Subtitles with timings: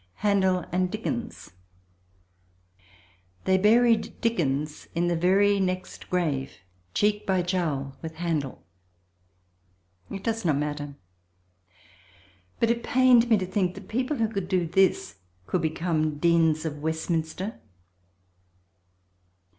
[0.25, 1.51] Handel and Dickens
[3.45, 6.53] They buried Dickens in the very next grave,
[6.95, 8.63] cheek by jowl with Handel.
[10.09, 10.95] It does not matter,
[12.59, 16.65] but it pained me to think that people who could do this could become Deans
[16.65, 17.59] of Westminster.